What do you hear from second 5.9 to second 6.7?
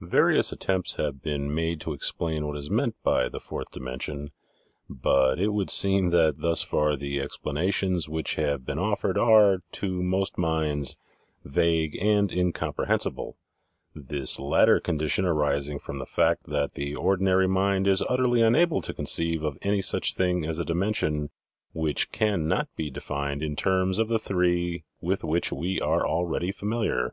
that thus